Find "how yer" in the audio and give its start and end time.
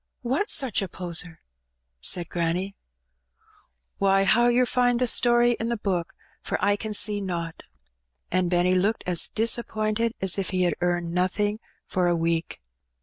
4.23-4.65